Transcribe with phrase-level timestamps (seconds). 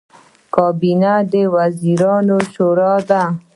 [0.55, 3.23] کابینه د وزیرانو شورا ده